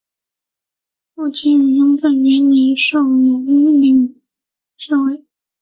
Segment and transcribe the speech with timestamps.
[1.13, 3.45] 傅清于雍正元年授蓝
[3.83, 4.19] 翎
[4.75, 5.23] 侍卫。